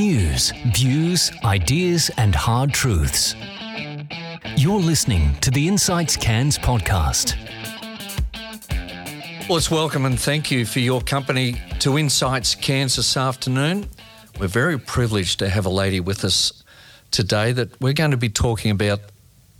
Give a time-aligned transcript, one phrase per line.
[0.00, 3.34] News, views, ideas, and hard truths.
[4.56, 7.36] You're listening to the Insights Cairns podcast.
[9.46, 13.90] Well, it's welcome and thank you for your company to Insights Cairns this afternoon.
[14.38, 16.64] We're very privileged to have a lady with us
[17.10, 19.00] today that we're going to be talking about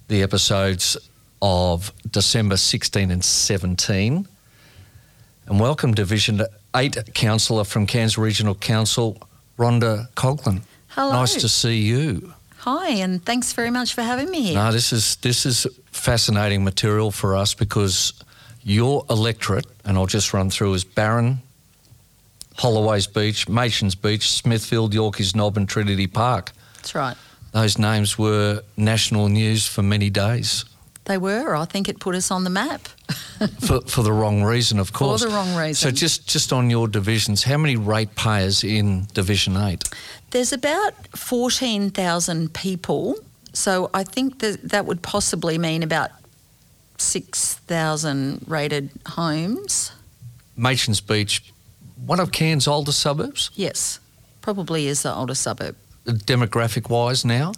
[0.09, 0.97] the episodes
[1.43, 4.27] of December 16 and 17.
[5.45, 6.41] And welcome Division
[6.75, 9.19] 8 Councillor from Cairns Regional Council,
[9.61, 10.63] Rhonda Coghlan.
[10.89, 11.13] Hello.
[11.13, 12.33] Nice to see you.
[12.61, 14.55] Hi, and thanks very much for having me here.
[14.55, 18.15] No, this is this is fascinating material for us because
[18.63, 21.41] your electorate, and I'll just run through, is Barron,
[22.57, 26.53] Holloway's Beach, Machans Beach, Smithfield, Yorkeys Knob, and Trinity Park.
[26.77, 27.17] That's right.
[27.53, 30.65] Those names were national news for many days.
[31.11, 31.57] They were.
[31.57, 32.83] I think it put us on the map.
[33.67, 35.23] for, for the wrong reason, of course.
[35.25, 35.75] For the wrong reason.
[35.75, 39.83] So just just on your divisions, how many ratepayers in Division Eight?
[40.31, 43.17] There's about 14,000 people.
[43.53, 46.11] So I think that that would possibly mean about
[46.99, 49.91] 6,000 rated homes.
[50.57, 51.43] Machans Beach,
[52.07, 53.99] one of Cairns' older suburbs, Yes,
[54.43, 55.75] probably is the older suburb.
[56.07, 57.53] demographic wise now.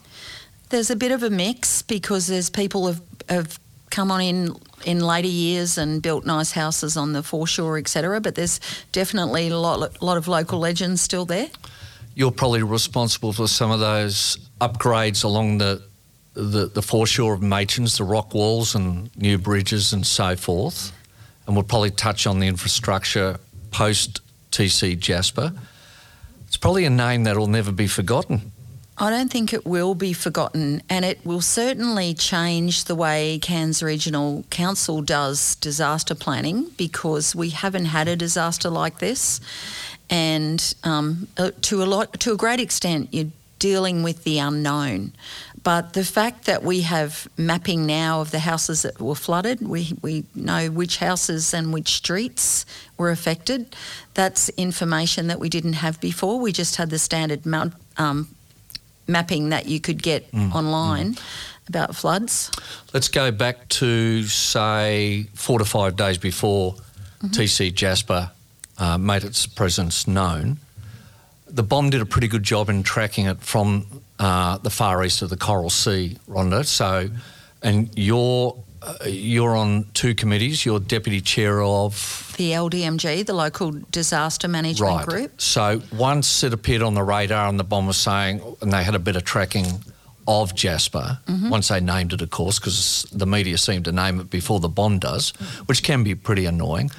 [0.73, 3.59] There's a bit of a mix because there's people have, have
[3.91, 8.21] come on in in later years and built nice houses on the foreshore, etc.
[8.21, 8.59] But there's
[8.91, 11.49] definitely a lot, lot of local legends still there.
[12.15, 15.83] You're probably responsible for some of those upgrades along the
[16.35, 20.93] the, the foreshore of Machans, the rock walls and new bridges and so forth.
[21.47, 23.39] And we'll probably touch on the infrastructure
[23.71, 25.53] post TC Jasper.
[26.47, 28.52] It's probably a name that'll never be forgotten.
[28.99, 33.83] I don't think it will be forgotten, and it will certainly change the way Cairns
[33.83, 39.41] Regional Council does disaster planning because we haven't had a disaster like this,
[40.11, 45.13] and um, uh, to a lot, to a great extent, you're dealing with the unknown.
[45.63, 49.97] But the fact that we have mapping now of the houses that were flooded, we,
[50.03, 52.67] we know which houses and which streets
[52.99, 53.77] were affected.
[54.15, 56.41] That's information that we didn't have before.
[56.41, 58.29] We just had the standard mount, um,
[59.13, 61.17] mapping that you could get online
[61.69, 62.51] about floods.
[62.93, 66.75] Let's go back to, say, four to five days before
[67.23, 68.31] TC Jasper
[68.79, 70.59] uh, made its presence known.
[71.47, 73.87] The BOM did a pretty good job in tracking it from
[74.19, 76.65] uh, the far east of the Coral Sea, Rhonda.
[76.65, 77.09] So,
[77.63, 80.65] and you're, uh, you're on two committees.
[80.67, 82.35] You're deputy chair of.
[82.37, 85.07] The LDMG, the local disaster management Right.
[85.07, 85.41] group.
[85.41, 88.95] So once it appeared on the radar and the BOM was saying, and they had
[88.95, 89.67] a bit of tracking
[90.27, 91.19] of Jasper,
[91.51, 94.69] once they named it, of course, because the media seemed to name it before the
[94.69, 95.31] BOM does,
[95.67, 96.91] which can be pretty annoying.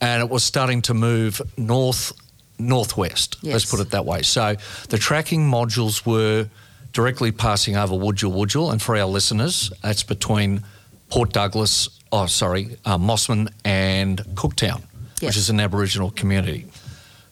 [0.00, 2.12] And it was starting to move north,
[2.58, 3.36] northwest.
[3.42, 4.22] Let's put it that way.
[4.22, 4.56] So
[4.88, 6.48] the tracking modules were
[6.92, 10.64] directly passing over Wujal Wujal, and for our listeners, that's between
[11.08, 14.82] Port Douglas, oh sorry, uh, Mossman and Cooktown,
[15.20, 16.66] which is an Aboriginal community.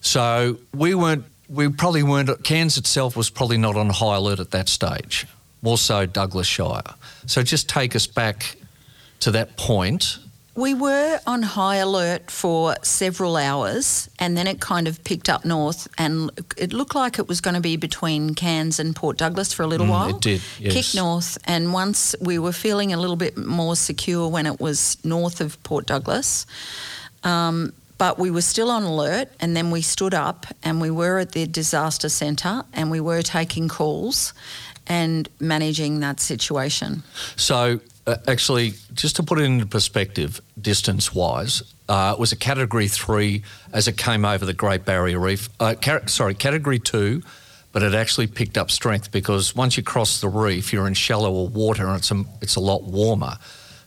[0.01, 4.51] So we weren't, we probably weren't, Cairns itself was probably not on high alert at
[4.51, 5.25] that stage,
[5.61, 6.83] more so Douglas Shire.
[7.25, 8.55] So just take us back
[9.21, 10.19] to that point.
[10.57, 15.43] We were on high alert for several hours and then it kind of picked up
[15.43, 19.51] north and it looked like it was going to be between Cairns and Port Douglas
[19.51, 20.09] for a little Mm, while.
[20.15, 20.73] it did, yes.
[20.73, 24.97] Kicked north and once we were feeling a little bit more secure when it was
[25.03, 26.45] north of Port Douglas.
[27.25, 31.19] Um, but we were still on alert and then we stood up and we were
[31.19, 34.33] at the disaster centre and we were taking calls
[34.87, 37.03] and managing that situation.
[37.35, 42.35] So, uh, actually, just to put it into perspective, distance wise, uh, it was a
[42.35, 43.43] category three
[43.73, 45.49] as it came over the Great Barrier Reef.
[45.59, 47.21] Uh, ca- sorry, category two,
[47.71, 51.47] but it actually picked up strength because once you cross the reef, you're in shallower
[51.47, 53.37] water and it's a, it's a lot warmer.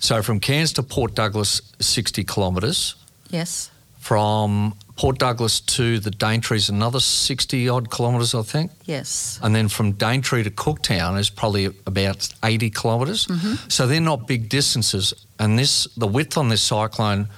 [0.01, 2.95] So, from Cairns to Port Douglas, 60 kilometres.
[3.31, 3.71] Yes.
[4.09, 8.71] From Port Douglas to the Daintree is another 60 odd kilometres, I think.
[8.87, 9.39] Yes.
[9.43, 13.27] And then from Daintree to Cooktown is probably about 80 kilometres.
[13.27, 13.69] Mm-hmm.
[13.69, 15.13] So they're not big distances.
[15.39, 17.29] And this, the width on this cyclone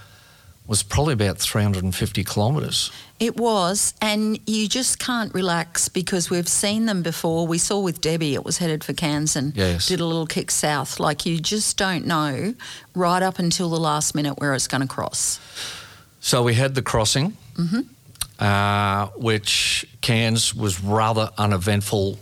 [0.68, 2.92] was probably about 350 kilometres.
[3.18, 7.48] It was, and you just can't relax because we've seen them before.
[7.48, 9.88] We saw with Debbie, it was headed for Cairns and Yes.
[9.88, 11.00] did a little kick south.
[11.00, 12.54] Like you just don't know
[12.94, 15.40] right up until the last minute where it's going to cross.
[16.20, 17.36] So we had the crossing,
[18.38, 22.18] uh, which Cairns was rather uneventful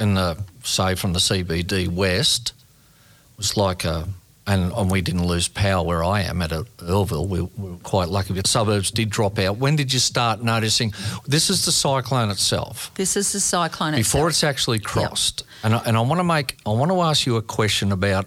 [0.00, 2.52] in the, say, from the CBD west.
[3.32, 4.08] It was like a
[4.46, 7.26] and, and we didn't lose power where I am at Earlville.
[7.28, 8.34] We, we were quite lucky.
[8.34, 9.56] The suburbs did drop out.
[9.56, 10.92] When did you start noticing
[11.26, 12.90] this is the cyclone itself?
[12.94, 14.30] This is the cyclone Before itself.
[14.30, 15.44] it's actually crossed.
[15.62, 18.26] And, I, and I want to make, I want to ask you a question about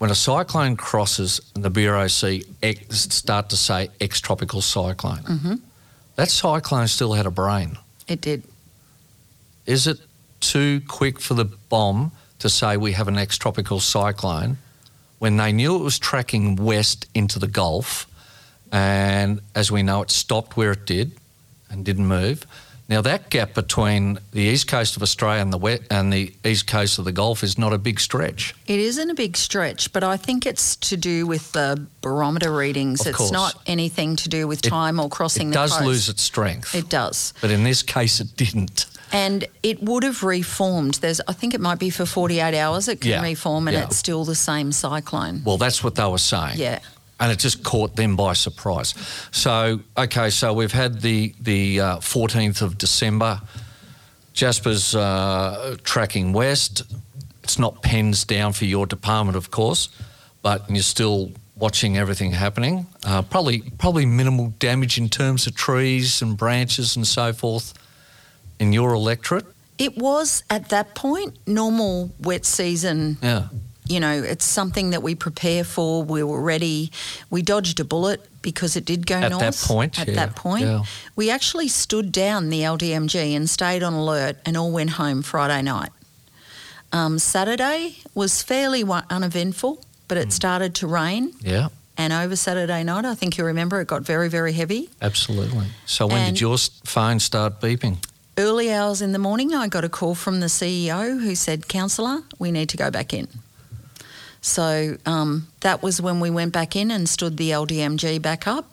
[0.00, 2.42] when a cyclone crosses and the Bureau see
[2.88, 5.18] start to say ex-tropical cyclone.
[5.18, 5.54] Mm-hmm.
[6.16, 7.76] That cyclone still had a brain.
[8.08, 8.44] It did.
[9.66, 9.98] Is it
[10.40, 14.56] too quick for the BOM to say we have an ex-tropical cyclone
[15.18, 18.06] when they knew it was tracking west into the Gulf,
[18.72, 21.12] and as we know, it stopped where it did
[21.68, 22.46] and didn't move.
[22.90, 26.66] Now that gap between the east coast of Australia and the west, and the east
[26.66, 28.52] coast of the Gulf is not a big stretch.
[28.66, 33.02] It isn't a big stretch, but I think it's to do with the barometer readings.
[33.02, 33.30] Of it's course.
[33.30, 36.88] not anything to do with It- time or crossing It does lose its strength, It
[36.88, 37.32] does.
[37.40, 38.86] but in this case, it didn't.
[39.12, 40.94] And it would have reformed.
[40.94, 43.84] There's, I think it might be for 48 hours it can Yeah, reform, and yeah.
[43.84, 45.42] it's still the same cyclone.
[45.44, 46.58] Well, that's what they were saying.
[46.58, 46.80] Yeah.
[47.20, 48.94] And it just caught them by surprise.
[49.30, 53.40] So, okay, so we've had the the uh, 14th of December.
[54.32, 56.82] Jasper's uh, tracking west.
[57.44, 59.88] It's not pens down for your department, of course,
[60.40, 62.86] but you're still watching everything happening.
[63.04, 67.74] Uh, probably probably minimal damage in terms of trees and branches and so forth
[68.58, 69.44] in your electorate.
[69.78, 73.48] It was at that point normal wet season Yeah.
[73.90, 76.02] You know, it's something that we prepare for.
[76.04, 76.92] We were ready.
[77.28, 79.40] We dodged a bullet because it did go At north.
[79.60, 80.84] that point, At yeah, that point, yeah.
[81.16, 85.60] we actually stood down the LDMG and stayed on alert, and all went home Friday
[85.62, 85.90] night.
[86.92, 93.04] Um, Saturday was fairly uneventful, but it started to rain, Yeah, and over Saturday night,
[93.04, 94.88] I think you remember, it got very, very heavy.
[95.02, 95.66] absolutely.
[95.86, 97.98] So when And- did your phone start beeping?
[98.38, 102.22] Early hours in the morning, I got a call from the CEO who said, Councillor,
[102.38, 103.28] we need to go back in.
[104.40, 108.66] So um, that was when we went back in and stood the LDMG back up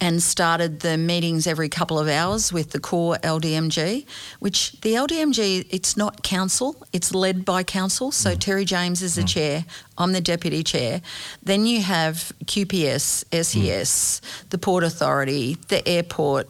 [0.00, 4.04] and started the meetings every couple of hours with the core LDMG,
[4.40, 8.10] which the LDMG, it's not council, it's led by council.
[8.10, 8.38] So mm.
[8.38, 9.28] Terry James is the mm.
[9.28, 9.64] chair,
[9.96, 11.00] I'm the deputy chair.
[11.42, 14.48] Then you have QPS, SES, mm.
[14.50, 16.48] the Port Authority, the airport,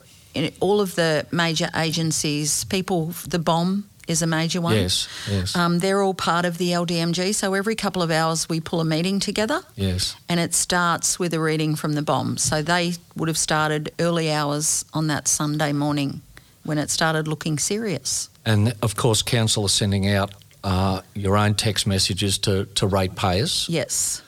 [0.61, 4.75] all of the major agencies, people, the BOM is a major one.
[4.75, 7.35] Yes, yes, Um, they're all part of the LDMG.
[7.35, 10.17] So every couple of hours we pull a meeting together yes.
[10.29, 12.37] and it starts with a reading from the BOM.
[12.37, 16.23] So they would have started early hours on that Sunday morning
[16.65, 18.29] when it started looking serious.
[18.45, 20.33] And of course, council is sending out
[20.65, 23.67] uh, your own text messages to, to ratepayers.
[23.69, 24.23] Yes.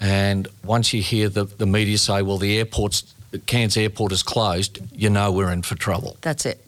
[0.00, 3.14] And once you hear the, the media say, well, the airport's,
[3.46, 6.64] Cairns Airport is closed, you know we're in for trouble That's it.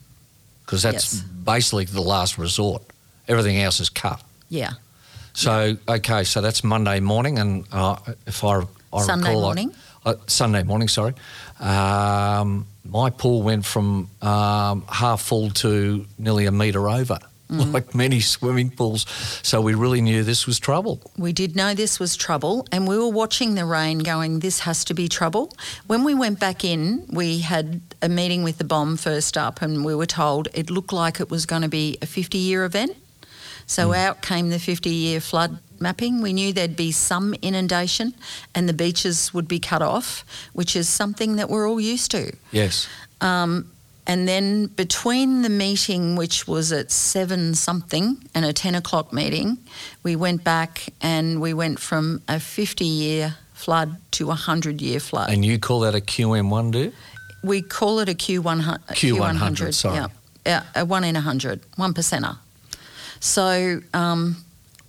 [0.70, 1.22] Because that's Yes.
[1.44, 2.82] basically the last resort.
[3.26, 4.22] Everything else is cut.
[4.48, 4.74] Yeah.
[5.32, 7.38] So, okay, so that's Monday morning.
[7.40, 8.62] And uh, if I,
[8.92, 9.74] I Sunday recall, I- morning.
[10.06, 11.14] uh, Sunday morning, sorry.
[11.58, 17.18] Um, my pool went from um, half full to nearly a metre over,
[17.50, 17.72] Mm.
[17.74, 19.06] like many swimming pools.
[19.42, 21.00] So we really knew this was trouble.
[21.18, 24.84] We did know this was trouble, and we were watching the rain going, this has
[24.84, 25.52] to be trouble.
[25.88, 29.84] When we went back in, we had a meeting with the BOM first up, and
[29.84, 32.96] we were told it looked like it was going to be a 50 year event.
[33.66, 33.94] So hmm.
[33.94, 36.20] out came the 50 year flood mapping.
[36.20, 38.14] We knew there'd be some inundation
[38.54, 42.36] and the beaches would be cut off, which is something that we're all used to.
[42.52, 42.88] Yes.
[43.20, 43.70] Um,
[44.06, 49.58] and then between the meeting, which was at seven something, and a 10 o'clock meeting,
[50.02, 55.00] we went back and we went from a 50 year flood to a 100 year
[55.00, 55.30] flood.
[55.30, 56.92] And you call that a QM1, do you?
[57.42, 58.86] We call it a Q100.
[58.88, 59.96] Q100, sorry.
[59.96, 60.06] Yeah,
[60.46, 62.36] yeah, a one in a hundred, one percenter.
[63.20, 64.36] So um,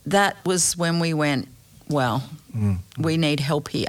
[0.06, 1.48] that was when we went,
[1.90, 2.24] well,
[2.56, 2.80] Mm.
[2.98, 3.88] we need help here.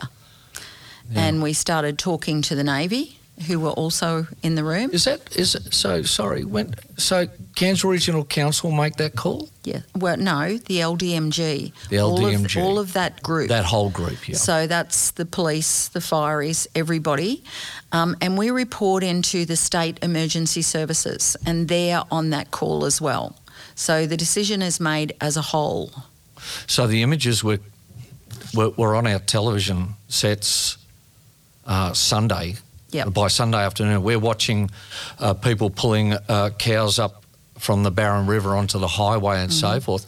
[1.10, 1.20] Yeah.
[1.26, 4.90] And we started talking to the Navy, who were also in the room.
[4.92, 9.48] Is that, is it, so sorry, when, so Cairns Regional Council make that call?
[9.64, 9.80] Yeah.
[9.96, 11.72] Well, no, the LDMG.
[11.88, 12.56] The All LDMG.
[12.56, 13.48] of, all of that group.
[13.48, 14.36] That whole group, yeah.
[14.36, 17.42] So that's the police, the fireys, everybody.
[17.90, 23.00] Um, and we report into the state emergency services, and they're on that call as
[23.00, 23.36] well.
[23.74, 25.90] So the decision is made as a whole.
[26.66, 27.58] So the images were
[28.54, 30.76] were, were on our television sets
[31.66, 32.56] uh, Sunday.
[32.92, 33.14] Yep.
[33.14, 34.70] By Sunday afternoon, we're watching
[35.18, 37.24] uh, people pulling uh, cows up
[37.58, 40.06] from the Barron River onto the highway and so forth.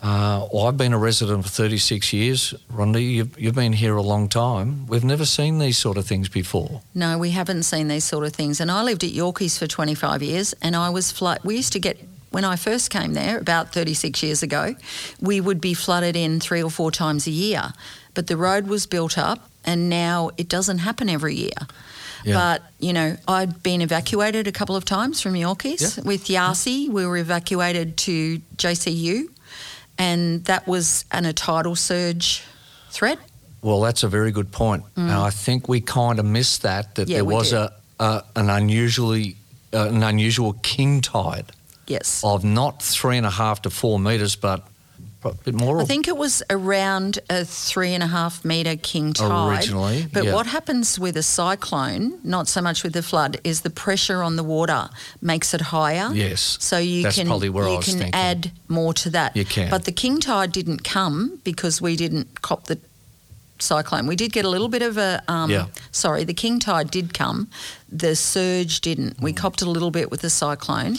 [0.00, 2.52] Uh, well, I've been a resident for 36 years.
[2.70, 4.86] Rondi, you've, you've been here a long time.
[4.86, 6.82] We've never seen these sort of things before.
[6.94, 8.60] No, we haven't seen these sort of things.
[8.60, 11.42] And I lived at Yorkeys for 25 years, and I was flight.
[11.42, 11.98] We used to get
[12.30, 14.74] when I first came there about 36 years ago,
[15.20, 17.72] we would be flooded in three or four times a year.
[18.12, 21.50] But the road was built up and now it doesn't happen every year.
[22.24, 22.34] Yeah.
[22.34, 25.98] But, you know, I'd been evacuated a couple of times from Yorkeys.
[25.98, 26.04] Yeah.
[26.04, 29.28] With Yasi, we were evacuated to JCU,
[29.98, 32.42] and that was an, a tidal surge
[32.90, 33.18] threat.
[33.62, 34.84] Well, that's a very good point.
[34.96, 37.10] And I think we kind of missed that, that Mm.
[37.10, 39.36] Yeah, there was a, a an unusually
[39.72, 41.46] uh, an unusual king tide
[41.86, 42.22] Yes.
[42.24, 44.66] of not three and a half to four metres, but
[45.24, 45.80] a bit more.
[45.80, 49.56] I think it was around a three and a half metre king tide.
[49.58, 50.34] Originally, But yeah.
[50.34, 54.36] what happens with a cyclone, not so much with the flood, is the pressure on
[54.36, 54.88] the water
[55.20, 56.10] makes it higher.
[56.12, 56.58] Yes.
[56.60, 58.14] So you That's can probably where I you was can thinking.
[58.14, 59.36] add more to that.
[59.36, 59.70] You can.
[59.70, 62.78] But the king tide didn't come because we didn't cop the
[63.58, 64.06] cyclone.
[64.06, 65.66] We did get a little bit of a um, Yeah.
[65.92, 67.48] sorry, the king tide did come.
[67.88, 69.16] The surge didn't.
[69.18, 69.22] Mm.
[69.22, 70.98] We copped a little bit with the cyclone.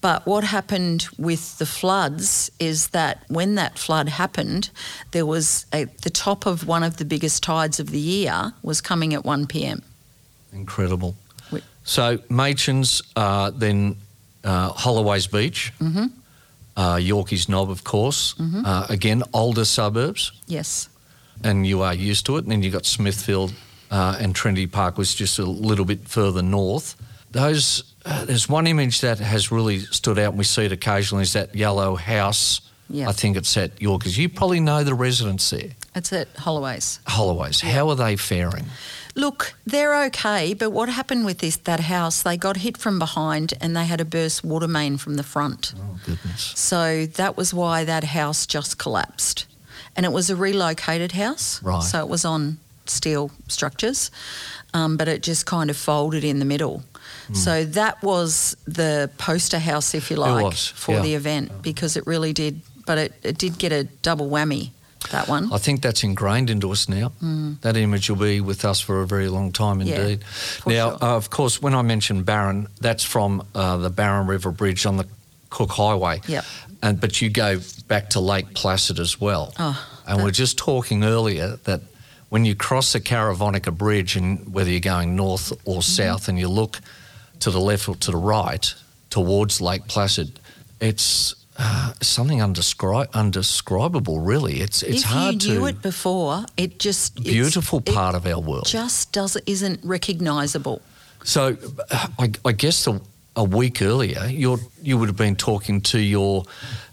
[0.00, 4.70] But what happened with the floods is that when that flood happened,
[5.10, 8.80] there was a, the top of one of the biggest tides of the year was
[8.80, 9.82] coming at 1 p.m.
[10.52, 11.16] Incredible.
[11.50, 13.96] We- So Machans, uh, then
[14.44, 16.06] uh, Holloway's Beach, Mm-hmm.
[16.76, 18.34] uh, Yorkeys Knob, of course.
[18.38, 20.88] Uh, again, older suburbs, Yes.
[21.42, 22.44] and you are used to it.
[22.44, 23.52] And then you've got Smithfield
[23.90, 26.94] uh, and Trinity Park was just a little bit further north.
[27.32, 31.22] Those uh, there's one image that has really stood out, and we see it occasionally.
[31.22, 32.60] Is that yellow house?
[32.90, 33.08] Yeah.
[33.08, 34.16] I think it's at Yorkeys.
[34.16, 37.00] You probably know the residents there, It's at Holloway's.
[37.06, 37.60] Holloways.
[37.60, 38.64] How are they faring?
[39.14, 42.22] Look, they're okay, but what happened with this that house?
[42.22, 45.74] They got hit from behind and they had a burst water main from the front.
[45.76, 46.52] Oh goodness.
[46.56, 49.46] So that was why that house just collapsed.
[49.96, 51.62] And it was a relocated house.
[51.62, 51.82] Right.
[51.82, 54.10] So it was on steel structures,
[54.72, 56.84] um, but it just kind of folded in the middle.
[57.34, 61.02] So that was the poster house, if you like, was, for yeah.
[61.02, 64.70] the event because it really did, but it, it did get a double whammy,
[65.10, 65.52] that one.
[65.52, 67.12] I think that's ingrained into us now.
[67.60, 69.86] That image will be with us for a very long time Mm.
[69.86, 70.24] Yeah, indeed.
[70.66, 71.04] now, sure.
[71.04, 74.96] uh, of course, when I mentioned Barron, that's from uh, the Barron River Bridge on
[74.96, 75.06] the
[75.50, 76.20] Cook Highway.
[76.26, 76.44] Yep.
[76.82, 79.52] And but you go back to Lake Placid as well.
[79.58, 81.80] Oh, and we we're just talking earlier that
[82.30, 85.80] when you cross the Caravonica Bridge, and whether you're going north or Mm-hmm.
[85.80, 86.78] south, and you look
[87.40, 88.74] to the left or to the right
[89.10, 90.38] towards Lake Placid,
[90.80, 94.20] it's uh, something undescri- undescribable.
[94.20, 95.48] Really, it's it's if hard to.
[95.48, 98.66] you knew it before, it just it's- beautiful part of our world.
[98.66, 100.80] just doesn't isn't recognisable.
[101.24, 101.56] So,
[102.18, 103.00] I, I guess the,
[103.34, 106.44] a week earlier, you you would have been talking to your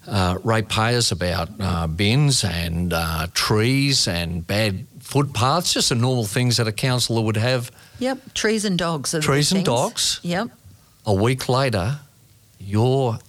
[0.08, 6.58] uh, ratepayers about uh, bins and uh, trees and bad footpaths, just the normal things
[6.58, 7.70] that a councillor would have.
[8.00, 9.66] Yep, trees and dogs Trees and things.
[9.66, 10.20] dogs?
[10.24, 10.50] Yep.
[11.06, 12.00] A week later,
[12.60, 13.20] you're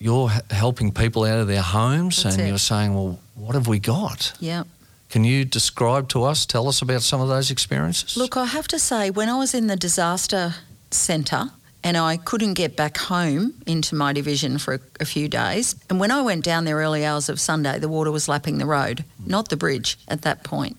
[0.00, 2.48] you're helping people out of their homes, That's and it.
[2.48, 4.66] you're saying, "Well, what have we got?" Yep.
[5.10, 8.16] Can you describe to us, tell us about some of those experiences?
[8.16, 10.54] Look, I have to say, when I was in the disaster
[10.90, 11.50] centre
[11.88, 15.98] and I couldn't get back home into my division for a, a few days, and
[15.98, 19.04] when I went down there early hours of Sunday, the water was lapping the road,
[19.24, 20.76] not the bridge at that point.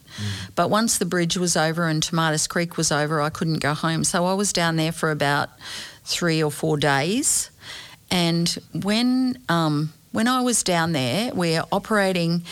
[0.54, 4.04] But once the bridge was over and Thomatis Creek was over, I couldn't go home.
[4.04, 5.50] So I was down there for about
[6.04, 7.50] three or four days.
[8.12, 12.44] And when um, when I was down there, we're operating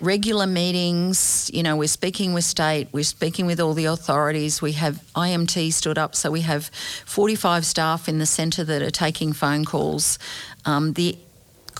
[0.00, 1.48] regular meetings.
[1.54, 4.60] You know, we're speaking with state, we're speaking with all the authorities.
[4.60, 6.66] We have IMT stood up, so we have
[7.06, 10.18] 45 staff in the centre that are taking phone calls.
[10.64, 11.16] Um, the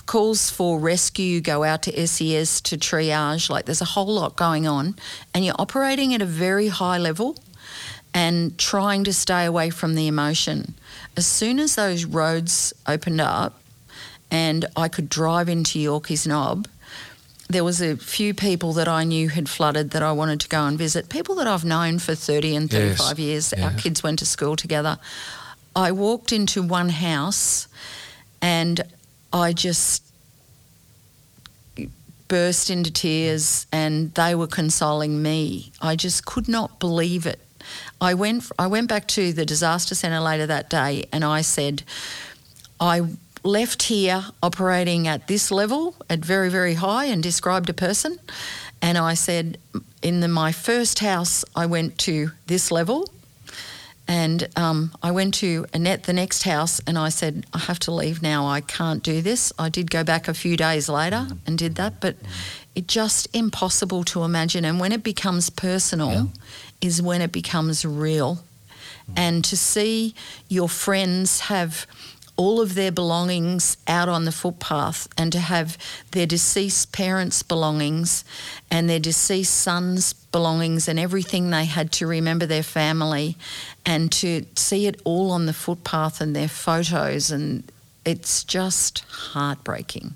[0.05, 3.49] calls for rescue go out to SES to triage.
[3.49, 4.95] Like there's a whole lot going on,
[5.33, 7.37] and you're operating at a very high level
[8.13, 10.73] and trying to stay away from the emotion.
[11.17, 13.60] As soon as those roads opened up
[14.31, 16.67] and I could drive into Yorkeys Knob,
[17.49, 20.63] there was a few people that I knew had flooded that I wanted to go
[20.65, 21.09] and visit.
[21.09, 23.53] People that I've known for 30 and Yes, 35 years.
[23.53, 24.97] Our kids went to school together.
[25.75, 27.67] I walked into one house
[28.41, 28.81] and
[29.33, 30.03] I just
[32.29, 35.73] burst into tears and they were consoling me.
[35.81, 37.39] I just could not believe it.
[37.99, 41.83] I went I went back to the disaster centre later that day and I said
[42.79, 43.01] I
[43.43, 48.19] left here operating at this level at very very high and described a person
[48.81, 49.57] and I said
[50.01, 53.09] in the, my first house I went to this level
[54.07, 57.91] and um, I went to Annette, the next house, and I said, I have to
[57.93, 58.45] leave now.
[58.45, 59.53] I can't do this.
[59.57, 62.17] I did go back a few days later and did that, but
[62.75, 64.65] it's just impossible to imagine.
[64.65, 66.23] And when it becomes personal, Yeah.
[66.81, 68.43] is when it becomes real.
[69.15, 70.13] And to see
[70.49, 71.85] your friends have
[72.41, 75.77] all of their belongings out on the footpath and to have
[76.09, 78.25] their deceased parents' belongings
[78.71, 83.37] and their deceased son's belongings and everything they had to remember their family
[83.85, 87.71] and to see it all on the footpath and their photos and
[88.05, 90.15] it's just heartbreaking.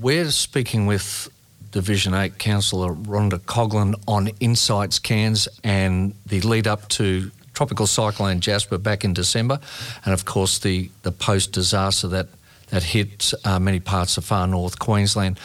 [0.00, 1.28] We're speaking with
[1.72, 8.38] Division 8 Councillor Rhonda Coghlan on Insights Cairns and the lead up to Tropical Cyclone
[8.38, 9.58] Jasper back in December,
[10.04, 12.28] and of course the, the post disaster that,
[12.68, 15.40] that hit uh, many parts of far north Queensland.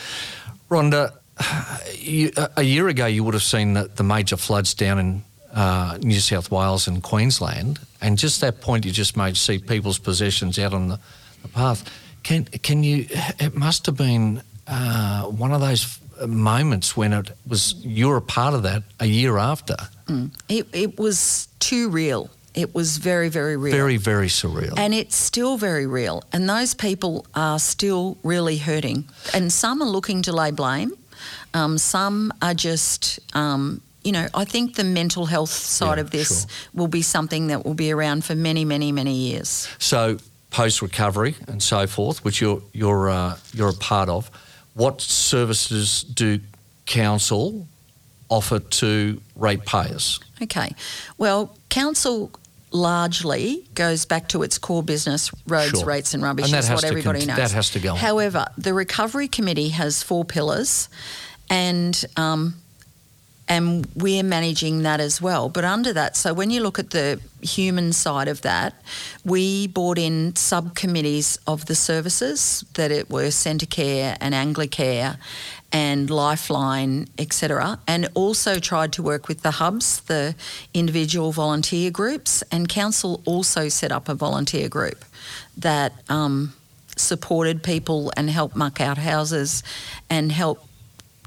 [0.69, 1.11] Rhonda,
[1.97, 5.23] you, a year ago you would have seen the, the major floods down in
[5.55, 9.97] uh, New South Wales and Queensland, and just that point you just made, see people's
[9.97, 10.99] possessions out on the,
[11.41, 11.83] the path.
[12.21, 13.07] Can can you?
[13.39, 18.21] It must have been uh, one of those moments when it was you were a
[18.21, 19.75] part of that a year after.
[20.07, 20.31] Mm.
[20.49, 22.29] It, it was too real.
[22.53, 23.75] It was very, very real.
[23.75, 24.73] Very, very surreal.
[24.77, 26.23] And it's still very real.
[26.31, 29.05] And those people are still really hurting.
[29.33, 30.91] And some are looking to lay blame.
[31.53, 36.11] Um, some are just, um, you know, I think the mental health side Yeah, of
[36.11, 36.49] this sure.
[36.73, 39.67] will be something that will be around for many, many, many years.
[39.79, 40.17] So
[40.51, 44.29] post recovery and so forth, which you're you're uh, you're a part of.
[44.75, 46.39] What services do
[46.85, 47.67] council
[48.29, 50.19] offer to ratepayers?
[50.41, 50.73] Okay.
[51.17, 52.31] Well, council
[52.71, 55.85] largely goes back to its core business, roads, Sure.
[55.85, 56.45] rates, and rubbish.
[56.45, 57.37] And that is has what to everybody cont- knows.
[57.37, 57.97] that has to go on.
[57.97, 60.89] However, the recovery committee has four pillars,
[61.51, 62.55] and um,
[63.47, 65.49] and we're managing that as well.
[65.49, 68.73] But under that, so when you look at the human side of that,
[69.25, 75.17] we brought in subcommittees of the services that it were Centacare and Anglicare
[75.73, 80.35] and Lifeline, etc., and also tried to work with the hubs, the
[80.73, 85.03] individual volunteer groups, and council also set up a volunteer group
[85.57, 86.53] that um,
[86.95, 89.63] supported people and helped muck out houses
[90.09, 90.63] and help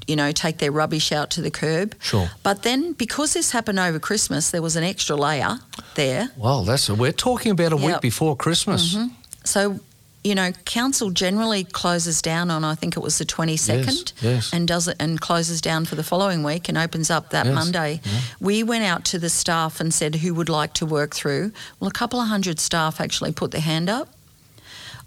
[0.07, 1.95] you know, take their rubbish out to the curb.
[1.99, 2.29] Sure.
[2.43, 5.59] But then, because this happened over Christmas, there was an extra layer
[5.95, 6.29] there.
[6.37, 7.95] Well, that's we're talking about a week Yep.
[7.97, 8.01] Mm-hmm.
[8.01, 8.95] before Christmas.
[9.43, 9.79] So,
[10.23, 14.51] you know, council generally closes down on I think it was the twenty second, yes.
[14.51, 17.55] and does it and closes down for the following week and opens up that Yes,
[17.55, 18.01] Monday.
[18.41, 21.51] We went out to the staff and said who would like to work through.
[21.79, 24.09] Well, a couple of hundred staff actually put their hand up.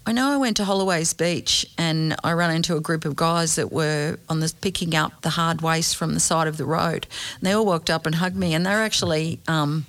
[0.05, 3.55] I know I went to Holloway's Beach and I ran into a group of guys
[3.55, 7.05] that were on the picking up the hard waste from the side of the road.
[7.39, 9.85] And they all walked up and hugged me, and they're actually um,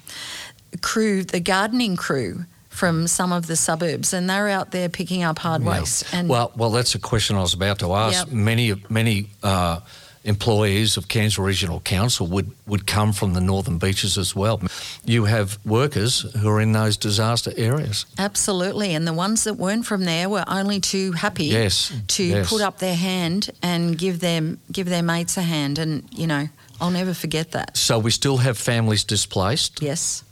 [0.83, 5.39] crew, the gardening crew from some of the suburbs, and they're out there picking up
[5.39, 5.81] hard Yeah.
[5.81, 6.05] waste.
[6.13, 8.27] And well, well, that's a question I was about to ask.
[8.27, 8.35] Yep.
[8.35, 9.81] Many many uh,
[10.25, 14.61] employees of Cairns Regional Council would, would come from the northern beaches as well.
[15.05, 18.07] You have workers who are in those disaster areas.
[18.19, 22.49] Absolutely, and the ones that weren't from there were only too happy Yes, to yes.
[22.49, 26.49] put up their hand and give them give their mates a hand, and you know
[26.81, 27.77] I'll never forget that.
[27.77, 29.83] So we still have families displaced.
[29.83, 30.23] Yes,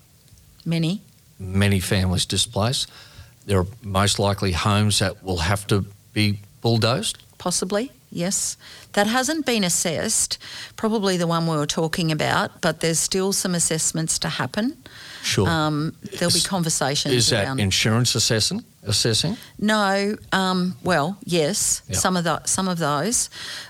[0.64, 1.00] many.
[1.38, 2.88] many families displaced.
[3.46, 7.18] There are most likely homes that will have to be bulldozed.
[7.38, 8.56] Possibly, yes.
[8.92, 10.38] That hasn't been assessed,
[10.76, 14.76] probably the one we were talking about, but there's still some assessments to happen.
[15.22, 15.48] Sure.
[15.48, 17.60] Um, there'll be conversations Is that around.
[17.60, 18.64] insurance assessing?
[18.82, 19.36] Assessing?
[19.58, 21.98] no, um, well, yes, Yeah.
[21.98, 23.28] some of the, some of those,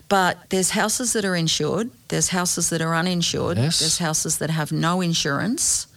[0.08, 3.80] but there's houses that are insured, there's houses that are uninsured, Yes.
[3.80, 5.88] there's houses that have no insurance,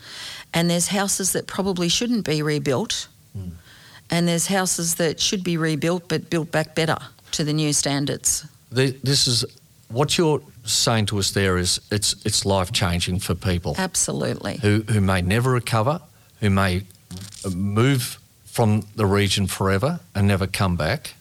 [0.54, 3.50] and there's houses that probably shouldn't be rebuilt, Hmm.
[4.10, 6.98] and there's houses that should be rebuilt but built back better
[7.34, 8.46] to the new standards.
[8.72, 9.46] The- This is
[9.89, 11.32] what you're saying to us.
[11.32, 14.58] There is it's it's life changing for people Absolutely.
[14.62, 16.00] who who may never recover,
[16.41, 16.82] who may
[17.54, 21.13] move from the region forever and never come back.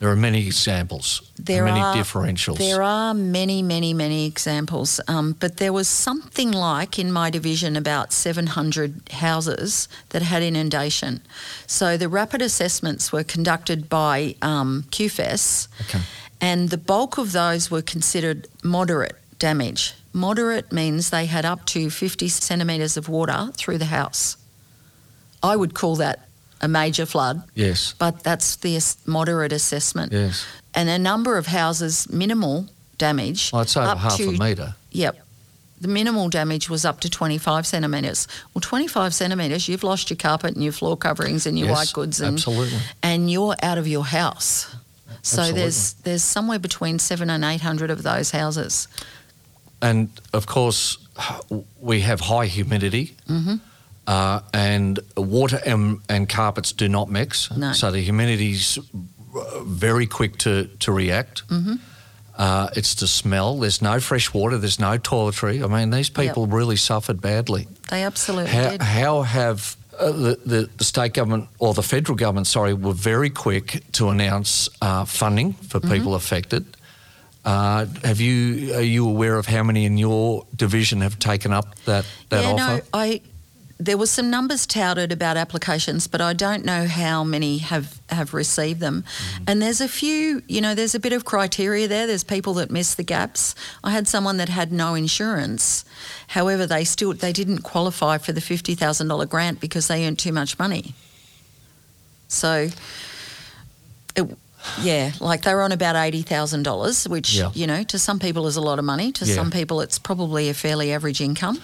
[0.00, 2.58] There are many examples, There many are differentials.
[2.58, 7.76] There are many, many, many examples, um, but there was something like in my division
[7.76, 11.20] about 700 houses that had inundation.
[11.66, 16.00] So the rapid assessments were conducted by um, QFES, Okay.
[16.40, 19.94] and the bulk of those were considered moderate damage.
[20.12, 24.36] Moderate means they had up to 50 centimetres of water through the house.
[25.42, 26.28] I would call that
[26.64, 30.44] a major flood, Yes, but that's the moderate assessment yes.
[30.74, 32.66] and a number of houses minimal
[32.98, 33.50] damage.
[33.52, 34.74] Well, it's over half to, a metre.
[34.92, 35.16] Yep.
[35.80, 38.26] The minimal damage was up to 25 centimetres.
[38.54, 41.92] Well, 25 centimetres, you've lost your carpet and your floor coverings and your Yes, white
[41.92, 42.78] goods and, absolutely.
[43.02, 44.74] and you're out of your house.
[45.22, 45.60] So Absolutely.
[45.60, 48.88] there's there's somewhere between seven and 800 of those houses.
[49.82, 50.96] And of course,
[51.80, 53.16] we have high humidity.
[53.28, 53.60] Mhm.
[54.06, 57.50] Uh, and water and, and carpets do not mix.
[57.50, 57.72] No.
[57.72, 58.78] So the humidity's
[59.62, 61.46] very quick to, to react.
[61.48, 61.74] Mm-hmm.
[62.36, 63.58] Uh, it's the smell.
[63.58, 64.58] There's no fresh water.
[64.58, 65.62] There's no toiletry.
[65.62, 67.68] I mean, these people really suffered badly.
[67.90, 68.82] They absolutely How, did.
[68.82, 73.30] how have uh, the, the, the state government or the federal government, sorry, were very
[73.30, 75.92] quick to announce uh, funding for Mm-hmm.
[75.92, 76.64] people affected.
[77.44, 81.66] Uh, have you are you aware of how many in your division have taken up
[81.84, 82.76] that that yeah, offer?
[82.76, 83.20] no, I.
[83.76, 88.32] There were some numbers touted about applications, but I don't know how many have, have
[88.32, 89.02] received them.
[89.02, 89.44] Mm-hmm.
[89.48, 92.06] And there's a few, you know, there's a bit of criteria there.
[92.06, 93.54] There's people that miss the gaps.
[93.82, 95.84] I had someone that had no insurance.
[96.28, 100.20] However, they still they didn't qualify for the fifty thousand dollar grant because they earned
[100.20, 100.94] too much money.
[102.28, 102.68] So,
[104.16, 104.36] it,
[104.82, 107.50] yeah, like they were on about eighty thousand dollars, which Yeah.
[107.54, 109.12] you know to some people is a lot of money.
[109.12, 109.34] To Yeah.
[109.34, 111.60] some people, it's probably a fairly average income.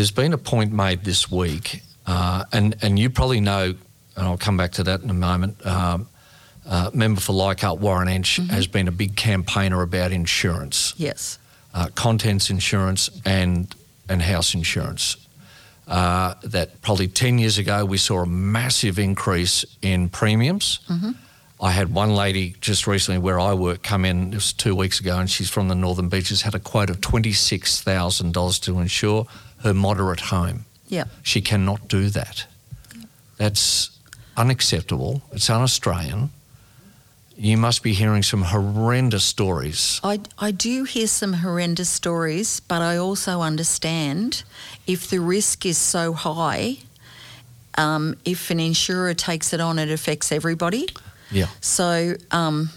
[0.00, 3.74] There's been a point made this week, uh, and and you probably know,
[4.16, 5.60] and I'll come back to that in a moment.
[5.66, 6.08] Um,
[6.66, 8.48] uh, member for Leichhardt Warren Entsch Mm-hmm.
[8.50, 10.94] has been a big campaigner about insurance.
[10.96, 11.38] Yes.
[11.74, 13.74] uh, contents insurance and
[14.08, 15.18] and house insurance.
[15.86, 20.80] Uh, that probably 10 years ago we saw a massive increase in premiums.
[21.62, 24.98] I had one lady just recently where I work come in, it was two weeks
[24.98, 29.26] ago, and she's from the Northern Beaches, had a quote of $26,000 to insure
[29.62, 30.64] her moderate home.
[30.88, 31.04] Yeah.
[31.22, 32.46] She cannot do that.
[33.36, 33.90] That's
[34.36, 35.22] unacceptable.
[35.32, 36.30] It's un Australian.
[37.36, 40.00] You must be hearing some horrendous stories.
[40.04, 44.42] I, I do hear some horrendous stories, but I also understand
[44.86, 46.78] if the risk is so high,
[47.78, 50.88] um, if an insurer takes it on, it affects everybody.
[51.30, 51.46] Yeah.
[51.62, 52.70] So, um,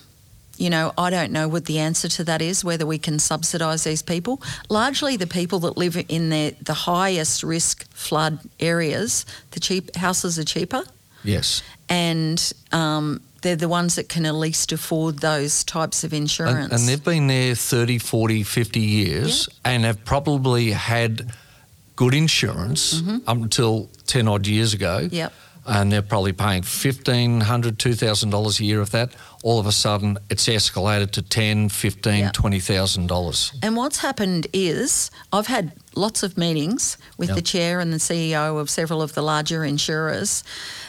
[0.63, 3.83] you know, I don't know what the answer to that is, whether we can subsidise
[3.83, 4.41] these people.
[4.69, 10.39] Largely the people that live in the, the highest risk flood areas, the cheap houses
[10.39, 10.83] are cheaper
[11.25, 11.61] Yes.
[11.89, 12.39] and
[12.71, 16.71] um, they're the ones that can at least afford those types of insurance.
[16.71, 21.33] And, and they've been there 30, 40, 50 years and have probably had
[21.97, 25.01] good insurance up until 10 odd years ago.
[25.03, 25.15] Mm-hmm.
[25.15, 25.33] Yep.
[25.65, 29.11] And they're probably paying $1,500, $2,000 a year of that.
[29.43, 32.33] All of a sudden, it's escalated to $10, $15, Yep.
[32.33, 33.51] $20,000.
[33.61, 38.59] And what's happened is I've had lots of meetings with the chair and the CEO
[38.59, 40.43] of several of the larger insurers.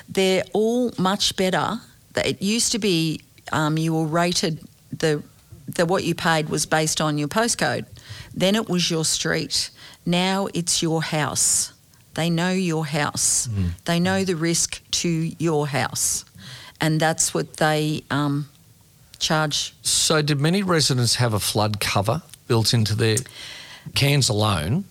[0.09, 1.81] They're all much better.
[2.17, 3.21] It used to be
[3.53, 4.61] um, you were rated
[4.97, 5.23] the
[5.67, 7.87] the what you paid was based on your postcode.
[8.35, 9.71] Then it was your street.
[10.07, 11.73] Now it's your house.
[12.15, 13.49] They know your house.
[13.87, 16.25] They know the risk to your house,
[16.81, 18.49] and that's what they um,
[19.19, 23.17] charge So, did many residents have a flood cover built into their
[23.95, 24.85] Cairns alone?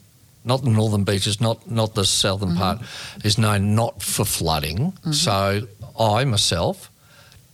[0.46, 2.80] Not the northern beaches, not not the southern part,
[3.24, 4.93] is known not for flooding.
[5.12, 5.67] So,
[6.00, 6.89] I myself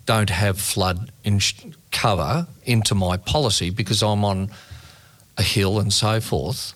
[0.05, 1.53] don't have flood ins-
[1.91, 4.49] cover into my policy because I'm on
[5.37, 6.73] a hill and so forth.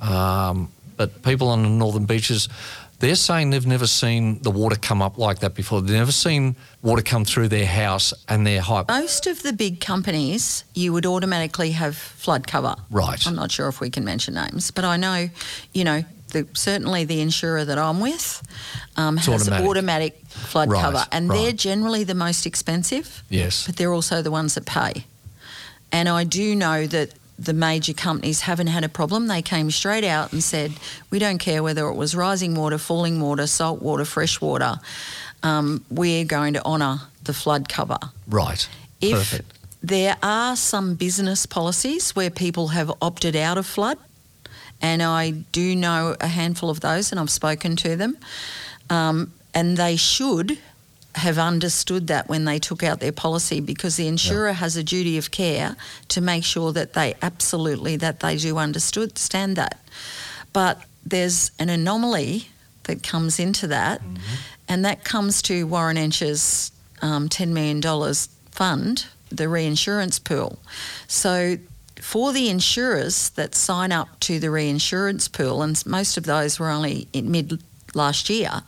[0.00, 2.48] Um, but people on the northern beaches,
[2.98, 5.82] they're saying they've never seen the water come up like that before.
[5.82, 8.84] They've never seen water come through their house and their high.
[8.88, 12.74] Most of the big companies, you would automatically have flood cover.
[12.90, 13.24] Right.
[13.26, 15.28] I'm not sure if we can mention names, but I know,
[15.74, 18.42] you know, the, certainly the insurer that I'm with
[18.96, 19.66] um, has automatic.
[19.68, 23.66] automatic, flood Right, cover, and they're generally the most expensive, Yes.
[23.66, 25.04] but they're also the ones that pay.
[25.92, 29.26] And I do know that the major companies haven't had a problem.
[29.26, 30.72] They came straight out and said,
[31.10, 34.80] we don't care whether it was rising water, falling water, salt water, fresh water.
[35.42, 37.98] Um, we're going to honour the flood cover.
[38.26, 38.68] Right.
[39.00, 39.58] If Perfect.
[39.82, 43.98] there are some business policies where people have opted out of flood,
[44.80, 48.16] and I do know a handful of those, and I've spoken to them,
[48.88, 50.58] um, and they should
[51.16, 55.16] have understood that when they took out their policy because the insurer has a duty
[55.16, 55.76] of care
[56.08, 59.80] to make sure that they absolutely that they do understand that.
[60.52, 62.48] But there's an anomaly
[62.84, 64.00] that comes into that
[64.68, 66.70] and that comes to Warren Entsch's
[67.02, 67.82] um, $10 million
[68.50, 70.58] fund the reinsurance pool.
[71.08, 71.56] So
[72.00, 76.70] for the insurers that sign up to the reinsurance pool, and most of those were
[76.70, 77.62] only in mid
[77.94, 78.62] last year,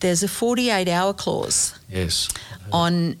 [0.00, 2.28] there's a 48 hour clause Yes.
[2.72, 3.16] on.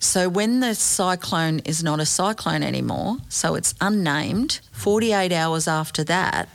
[0.00, 6.04] So when the cyclone is not a cyclone anymore, so it's unnamed, 48 hours after
[6.04, 6.48] that,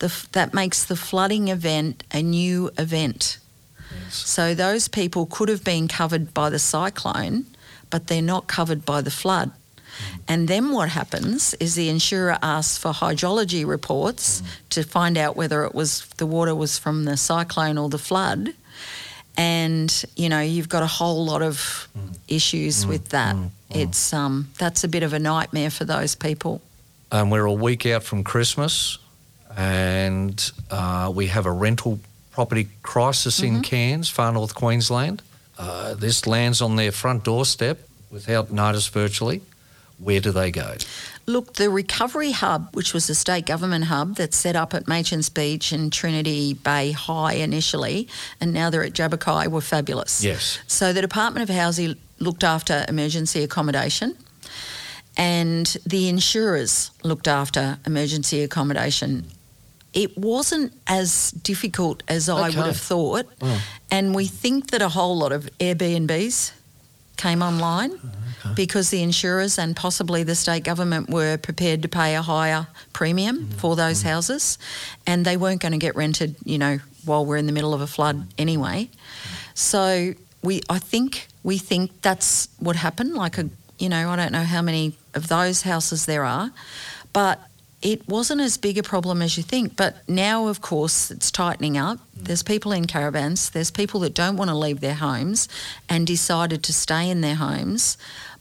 [0.00, 3.38] the, that makes the flooding event a new event.
[4.04, 4.14] Yes.
[4.16, 7.46] So those people could have been covered by the cyclone,
[7.88, 9.50] but they're not covered by the flood.
[9.50, 10.18] Mm.
[10.28, 14.46] And then what happens is the insurer asks for hydrology reports mm.
[14.70, 18.54] to find out whether it was the water was from the cyclone or the flood.
[19.36, 21.88] And you know you've got a whole lot of
[22.28, 23.36] issues with that.
[23.70, 26.60] It's um, that's a bit of a nightmare for those people.
[27.12, 28.98] and we're a week out from Christmas,
[29.56, 31.98] and uh, we have a rental
[32.32, 35.22] property crisis in Cairns, far north Queensland.
[35.58, 37.78] Uh, this lands on their front doorstep
[38.10, 39.40] without notice virtually.
[39.98, 40.74] Where do they go?
[41.28, 45.32] Look, the Recovery Hub, which was a state government hub that's set up at Machans
[45.32, 48.06] Beach and Trinity Bay High initially,
[48.40, 50.22] and now they're at Jabberkai, were fabulous.
[50.22, 50.60] Yes.
[50.68, 54.16] So the Department of Housing looked after emergency accommodation,
[55.16, 59.26] and the insurers looked after emergency accommodation.
[59.94, 63.62] It wasn't as difficult as I would have thought, Oh.
[63.90, 66.52] and we think that a whole lot of Airbnbs
[67.16, 68.54] came online mm-hmm.
[68.54, 73.38] because the insurers and possibly the state government were prepared to pay a higher premium
[73.38, 73.58] mm-hmm.
[73.58, 74.08] for those mm-hmm.
[74.08, 74.58] houses
[75.06, 77.80] and they weren't going to get rented, you know, while we're in the middle of
[77.80, 78.88] a flood anyway.
[79.54, 83.48] So we I think we think that's what happened like a
[83.78, 86.50] you know, I don't know how many of those houses there are,
[87.12, 87.40] but
[87.82, 89.76] it wasn't as big a problem as you think.
[89.76, 91.98] But now, of course, it's tightening up.
[92.14, 95.48] There's people in caravans, there's people that don't want to leave their homes
[95.88, 97.96] and decided to stay in their homes.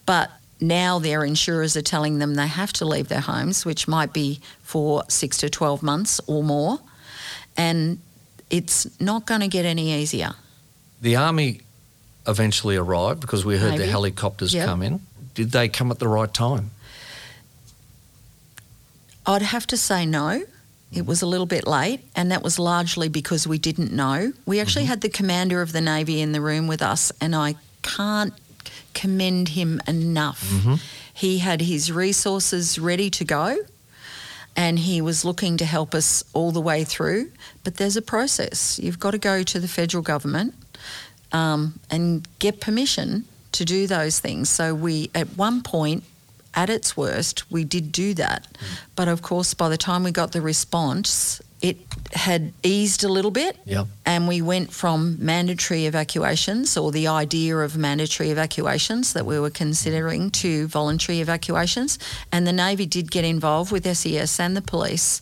[0.06, 4.14] But now their insurers are telling them they have to leave their homes, which might
[4.14, 6.80] be for six to 12 months or more.
[7.58, 8.00] And
[8.50, 10.32] it's not going to get any easier.
[11.02, 11.62] The army
[12.28, 14.66] eventually arrived because we heard the helicopters Yep.
[14.66, 15.02] come in.
[15.34, 16.72] Did they come at the right time?
[19.26, 20.44] I'd have to say no.
[20.92, 24.32] It was a little bit late, and that was largely because we didn't know.
[24.46, 27.56] We actually had the commander of the Navy in the room with us, and I
[27.82, 28.34] can't
[28.94, 30.42] commend him enough.
[31.14, 33.58] He had his resources ready to go,
[34.56, 37.32] and he was looking to help us all the way through.
[37.64, 38.80] But there's a process.
[38.80, 40.54] You've got to go to the federal government
[41.34, 44.50] um, and get permission to do those things.
[44.50, 46.04] So we, at one point,
[46.56, 48.48] at its worst, we did do that.
[48.54, 48.80] Mm.
[48.96, 51.78] But of course, by the time we got the response, it
[52.14, 53.58] had eased a little bit.
[53.66, 53.88] Yep.
[54.06, 59.50] And we went from mandatory evacuations or the idea of mandatory evacuations that we were
[59.50, 61.98] considering to voluntary evacuations.
[62.32, 65.22] And the Navy did get involved with SES and the police,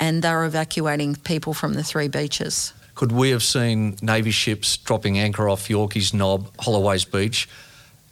[0.00, 2.72] and they were evacuating people from the three beaches.
[2.94, 7.48] Could we have seen Navy ships dropping anchor off Yorkeys Knob, Holloway's Beach,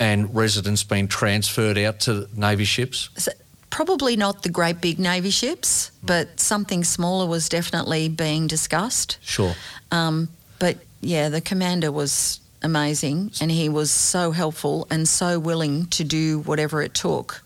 [0.02, 3.08] and residents being transferred out to Navy ships?
[3.16, 3.30] So,
[3.70, 9.18] probably not the great big Navy ships, but something smaller was definitely being discussed.
[9.22, 9.54] Sure.
[9.90, 15.86] Um, but yeah, the commander was amazing and he was so helpful and so willing
[15.86, 17.42] to do whatever it took.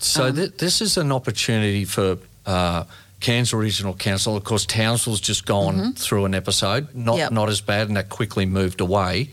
[0.00, 2.84] So Um, th- this is an opportunity for uh,
[3.20, 4.36] Cairns Regional Council.
[4.36, 7.18] Of course, Townsville's just gone through an episode, not Mm-hmm.
[7.20, 7.32] Yep.
[7.32, 9.30] not as bad, and that quickly moved away.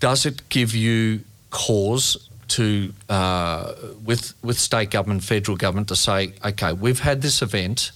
[0.00, 6.32] Does it give you cause to, uh, with with state government, federal government, to say,
[6.44, 7.92] okay, we've had this event,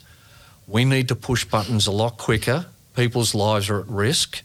[0.66, 2.66] we need to push buttons a lot quicker.
[2.94, 4.42] People's lives are at risk.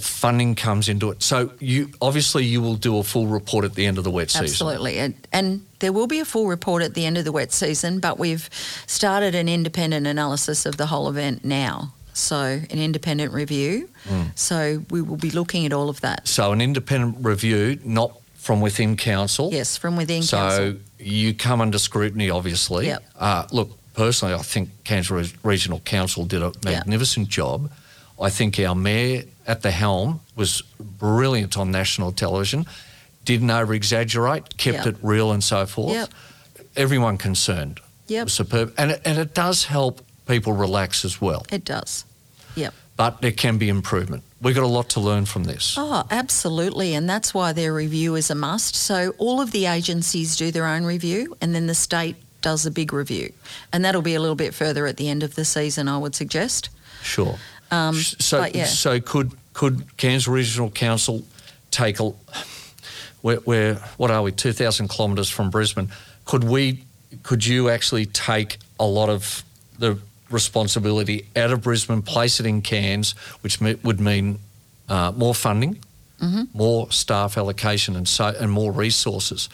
[0.00, 1.22] Funding comes into it.
[1.22, 4.30] So you obviously you will do a full report at the end of the wet
[4.30, 4.46] season.
[4.46, 4.98] Absolutely.
[4.98, 8.00] And, and there will be a full report at the end of the wet season,
[8.00, 8.48] but we've
[8.86, 11.92] started an independent analysis of the whole event now.
[12.14, 13.88] So, an independent review.
[14.08, 14.38] Mm.
[14.38, 16.28] So, we will be looking at all of that.
[16.28, 19.50] So an independent review, not from within council.
[19.52, 20.74] Yes, from within So council.
[20.98, 22.86] you come under scrutiny, obviously.
[22.86, 23.04] Yep.
[23.18, 25.10] Uh, look, personally, I think Cairns
[25.44, 27.70] Regional Council did a magnificent job.
[28.20, 32.66] I think our mayor at the helm was brilliant on national television.
[33.24, 34.86] Didn't over exaggerate, kept Yep.
[34.86, 35.94] it real, and so forth.
[35.94, 36.08] Yep.
[36.76, 37.80] Everyone concerned.
[38.08, 38.28] Yep.
[38.30, 41.44] superb, and it, and it does help people relax as well.
[41.52, 42.06] It does.
[42.54, 42.72] Yep.
[42.96, 44.22] But there can be improvement.
[44.40, 45.74] We've got a lot to learn from this.
[45.78, 46.94] Oh, absolutely.
[46.94, 48.74] And that's why their review is a must.
[48.74, 52.70] So all of the agencies do their own review and then the state does a
[52.70, 53.32] big review.
[53.72, 56.14] And that'll be a little bit further at the end of the season, I would
[56.14, 56.70] suggest.
[57.02, 57.36] Sure.
[57.70, 58.64] Um, so, yeah.
[58.64, 61.22] so could could Cairns Regional Council
[61.70, 62.12] take a?
[63.22, 64.32] We're, we're what are we?
[64.32, 65.88] Two thousand kilometres from Brisbane.
[66.24, 66.84] Could we?
[67.22, 69.42] Could you actually take a lot of
[69.78, 69.98] the
[70.32, 74.38] responsibility out of Brisbane, place it in Cairns, which me, would mean
[74.88, 75.78] uh, more funding,
[76.20, 76.56] Mm-hmm.
[76.56, 79.48] more staff allocation, and so and more resources.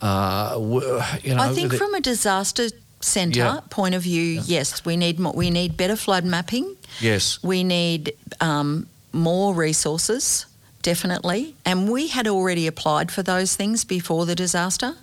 [0.00, 2.68] Uh, w- you know, I think the- from a disaster
[3.00, 3.60] centre Yeah.
[3.68, 6.76] point of view, yes, we need more, we need better flood mapping.
[7.00, 10.46] yes, We need um, more resources,
[10.82, 11.54] definitely.
[11.64, 14.94] And we had already applied for those things before the disaster.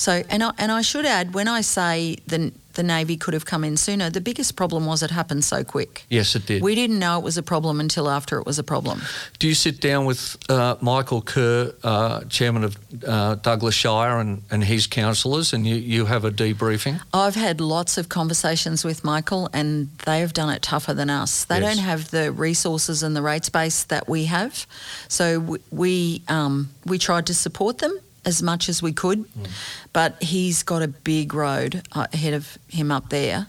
[0.00, 3.44] So, and I, and I should add, when I say the the Navy could have
[3.44, 6.04] come in sooner, the biggest problem was it happened so quick.
[6.08, 6.62] Yes, it did.
[6.62, 9.02] We didn't know it was a problem until after it was a problem.
[9.40, 14.42] Do you sit down with uh, Michael Kerr, uh, chairman of uh, Douglas Shire, and,
[14.50, 17.00] and his councillors, and you, you have a debriefing?
[17.12, 21.44] I've had lots of conversations with Michael, and they have done it tougher than us.
[21.44, 21.76] They Yes.
[21.76, 24.66] don't have the resources and the rate base that we have,
[25.08, 29.48] so we we, um, we tried to support them as much as we could, mm.
[29.92, 33.46] but he's got a big road ahead of him up there.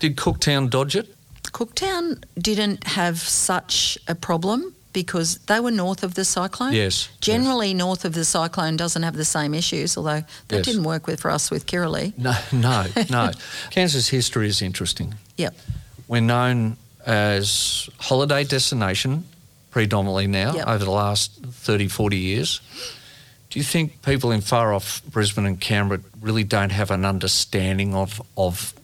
[0.00, 1.14] Did Cooktown dodge it?
[1.44, 6.72] Cooktown didn't have such a problem because they were north of the cyclone.
[6.72, 7.08] Yes.
[7.20, 10.64] Generally, north of the cyclone doesn't have the same issues, although that Yes.
[10.64, 12.16] didn't work with for us with Kirrily.
[12.18, 13.30] No, no, no.
[13.70, 15.14] Kansas history is interesting.
[15.36, 15.54] Yep.
[16.08, 16.76] We're known
[17.06, 19.24] as holiday destination
[19.70, 20.66] predominantly now Yep.
[20.66, 22.60] over the last 30, 40 years.
[23.50, 27.94] Do you think people in far off Brisbane and Canberra really don't have an understanding
[27.94, 28.74] of, of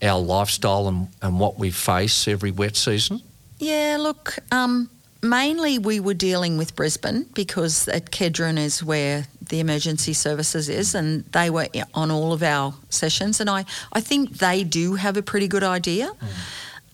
[0.00, 3.20] our lifestyle and, and what we face every wet season?
[3.58, 4.90] Yeah, look, um,
[5.22, 10.94] mainly we were dealing with Brisbane because at Kedron is where the emergency services is,
[10.94, 13.40] and they were on all of our sessions.
[13.40, 16.10] And I, I think they do have a pretty good idea.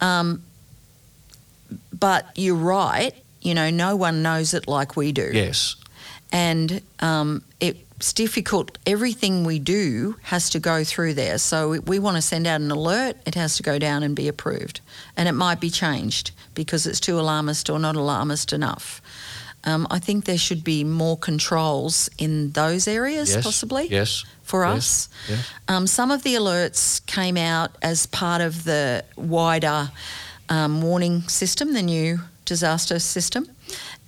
[0.00, 0.42] Um,
[1.92, 5.30] but you're right, you know, no one knows it like we do.
[5.32, 5.76] Yes.
[6.32, 8.78] And um, it's difficult.
[8.86, 11.38] Everything we do has to go through there.
[11.38, 14.26] So we want to send out an alert, it has to go down and be
[14.28, 14.80] approved,
[15.16, 19.00] and it might be changed because it's too alarmist or not alarmist enough.
[19.64, 23.44] Um, I think there should be more controls in those areas, Yes.
[23.44, 24.24] possibly Yes.
[24.42, 24.76] for Yes.
[24.76, 25.08] us.
[25.28, 25.44] Yes.
[25.68, 29.90] Um, some of the alerts came out as part of the wider
[30.48, 33.46] um, warning system, the new disaster system,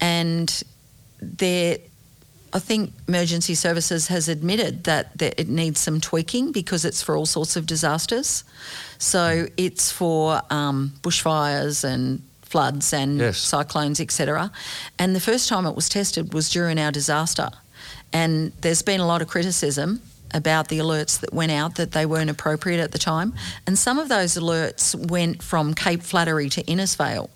[0.01, 0.63] and
[1.23, 1.79] there.
[2.55, 7.17] I think emergency services has admitted that, that it needs some tweaking because it's for
[7.17, 8.45] all sorts of disasters.
[8.99, 13.38] So it's for um, bushfires and floods and Yes.
[13.38, 14.53] cyclones, etc.
[15.01, 17.51] And the first time it was tested was during our disaster.
[18.12, 20.01] And there's been a lot of criticism
[20.33, 23.35] about the alerts that went out that they weren't appropriate at the time.
[23.67, 27.29] And some of those alerts went from Cape Flattery to Innisfail.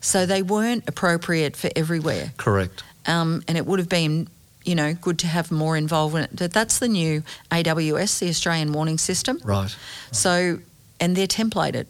[0.00, 2.32] So they weren't appropriate for everywhere.
[2.36, 2.84] Correct.
[3.06, 4.28] Um, and it would have been,
[4.64, 6.36] you know, good to have more involvement.
[6.36, 9.40] But that's the new AWS, the Australian Warning System.
[9.44, 9.74] Right.
[10.10, 10.58] So,
[11.00, 11.86] and they're templated.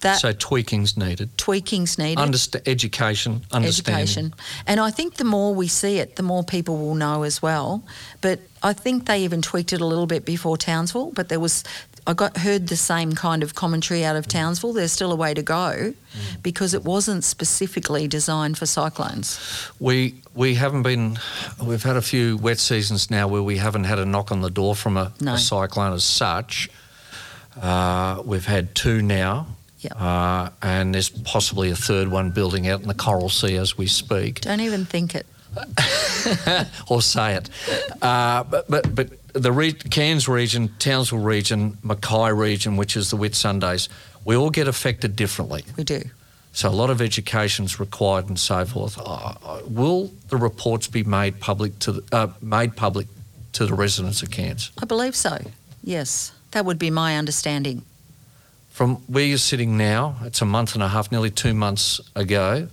[0.00, 1.30] That so tweaking's needed.
[1.38, 2.18] tweaking's needed.
[2.66, 4.02] Education, understanding.
[4.02, 4.34] education.
[4.66, 7.82] And I think the more we see it, the more people will know as well.
[8.20, 11.64] But I think they even tweaked it a little bit before Townsville, but there was
[12.06, 14.74] I got heard the same kind of commentary out of Townsville.
[14.74, 15.94] There's still a way to go
[16.42, 19.38] because it wasn't specifically designed for cyclones.
[19.80, 21.18] We we haven't been.
[21.62, 24.50] We've had a few wet seasons now where we haven't had a knock on the
[24.50, 25.34] door from a, No.
[25.34, 26.68] a cyclone as such.
[27.60, 29.46] Uh, we've had two now,
[29.80, 29.92] Yep.
[30.00, 33.86] uh, and there's possibly a third one building out in the Coral Sea as we
[33.86, 34.40] speak.
[34.42, 35.26] Don't even think it.
[36.88, 37.48] or say it.
[38.02, 43.16] Uh, but, but but the re- Cairns region, Townsville region, Mackay region, which is the
[43.16, 43.88] wet Sundays,
[44.24, 45.64] we all get affected differently.
[45.76, 46.02] We do.
[46.52, 48.96] So a lot of education is required and so forth.
[48.98, 49.34] Uh,
[49.66, 53.08] will the reports be made public to the, uh, made public
[53.54, 54.70] to the residents of Cairns?
[54.80, 55.38] I believe so.
[55.82, 56.32] Yes.
[56.52, 57.82] That would be my understanding.
[58.70, 62.68] From where you're sitting now, it's a month and a half, nearly two months ago.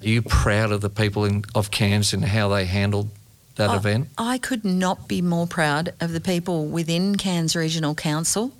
[0.00, 3.10] Are you proud of the people in, of Cairns and how they handled
[3.58, 4.08] that I- event?
[4.16, 8.52] I could not be more proud of the people within Cairns Regional Council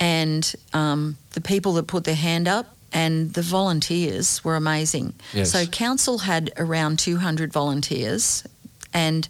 [0.00, 5.12] and um, the people that put their hand up and the volunteers were amazing.
[5.32, 5.52] Yes.
[5.52, 8.44] So council had around 200 volunteers
[8.92, 9.28] and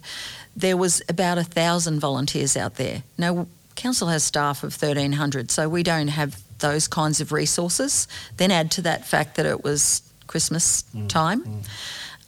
[0.55, 3.03] there was about a thousand volunteers out there.
[3.17, 8.07] Now, council has staff of 1,300, so we don't have those kinds of resources.
[8.37, 11.63] Then add to that fact that it was Christmas time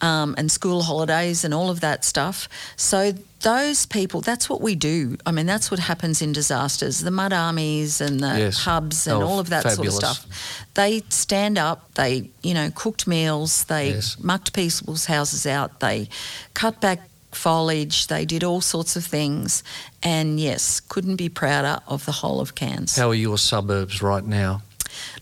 [0.02, 2.50] um, and school holidays and all of that stuff.
[2.76, 5.18] So those people, that's what we do.
[5.26, 7.00] I mean, that's what happens in disasters.
[7.00, 8.58] The mud armies and the Yes.
[8.64, 9.94] hubs and Oh, all of that fabulous.
[9.96, 10.66] sort of stuff.
[10.74, 11.94] They stand up.
[11.96, 13.64] They, you know, cooked meals.
[13.66, 14.18] They Yes.
[14.20, 15.80] mucked people's houses out.
[15.80, 16.10] They
[16.54, 18.08] cut back foliage.
[18.08, 19.64] They did all sorts of things.
[20.04, 22.96] And yes, couldn't be prouder of the whole of Cairns.
[22.96, 24.62] How are your suburbs right now?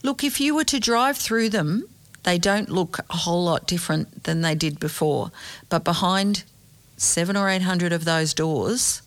[0.04, 1.84] Look, if you were to drive through them,
[2.24, 5.32] they don't look a whole lot different than they did before.
[5.70, 6.44] But behind
[6.98, 9.02] seven or eight hundred of those doors,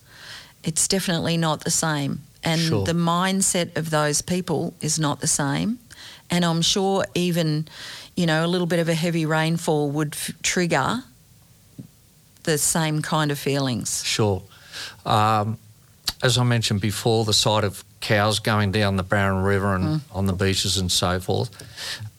[0.65, 2.23] it's definitely not the same.
[2.45, 2.85] And Sure.
[2.85, 5.79] the mindset of those people is not the same.
[6.31, 7.69] And I'm sure even,
[8.17, 11.05] you know, a little bit of a heavy rainfall would f- trigger
[12.45, 14.03] the same kind of feelings.
[14.05, 14.43] Sure.
[15.07, 15.59] Um,
[16.23, 20.01] as I mentioned before, the sight of cows going down the Barron River and Mm.
[20.13, 21.51] on the beaches and so forth,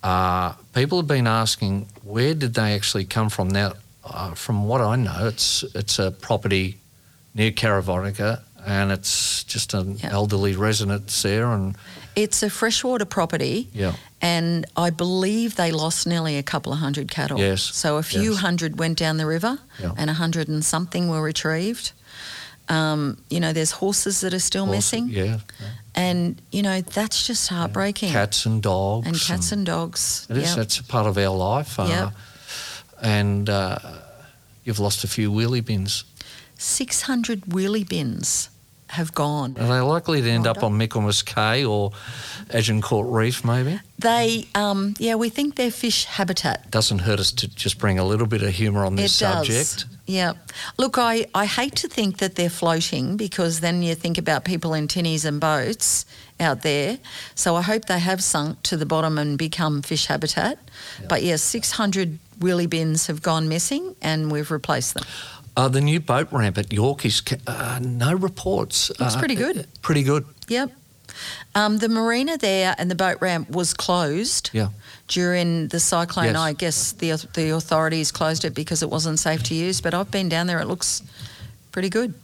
[0.03, 3.47] uh, people have been asking where did they actually come from.
[3.49, 3.73] Now,
[4.03, 6.77] uh, from what I know, it's it's a property
[7.33, 10.11] near Caravonica, and it's just an Yeah.
[10.11, 11.75] elderly residence there, and
[12.15, 13.67] It's a freshwater property.
[13.73, 17.39] yeah, And I believe they lost nearly a couple of hundred cattle.
[17.39, 18.41] Yes, So a few yes.
[18.41, 19.93] hundred went down the river Yeah.
[19.97, 21.91] and a hundred and something were retrieved.
[22.69, 25.09] Um, you know, there's horses that are still Horse- missing.
[25.09, 25.39] yeah,
[25.95, 28.11] And, you know, that's just heartbreaking.
[28.11, 30.25] cats and dogs, and cats and dogs.
[30.29, 30.49] It is.
[30.49, 30.55] Yep.
[30.57, 31.79] That's a part of our life.
[31.79, 32.13] Uh, Yep.
[33.01, 33.77] And uh,
[34.63, 36.05] you've lost a few wheelie bins.
[36.57, 38.49] 600 wheelie bins
[38.93, 39.55] have gone.
[39.59, 41.91] Are they likely to end Right up on Michaelmas Cay or
[42.49, 43.79] Agincourt Reef, maybe?
[43.99, 46.69] They, um, yeah, we think they're fish habitat.
[46.71, 49.47] Doesn't hurt us to just bring a little bit of humour on this it does.
[49.47, 49.85] subject.
[50.05, 50.33] Yeah.
[50.77, 54.73] Look, I, I hate to think that they're floating because then you think about people
[54.73, 56.05] in tinnies and boats
[56.39, 56.99] out there.
[57.35, 60.59] So I hope they have sunk to the bottom and become fish habitat.
[61.07, 65.03] But yes, 600 wheelie bins have gone missing and we've replaced them.
[65.55, 68.89] Uh, the new boat ramp at Yorkeys uh, no reports.
[68.99, 69.67] Looks Uh, pretty good.
[69.81, 70.25] Pretty good.
[70.47, 70.71] Yep.
[71.53, 74.69] Um, the marina there and the boat ramp was closed Yeah.
[75.07, 76.25] during the cyclone.
[76.33, 76.35] Yes.
[76.37, 79.79] I guess the the authorities closed it because it wasn't safe to use.
[79.79, 81.03] But I've been down there; it looks
[81.71, 82.15] pretty good.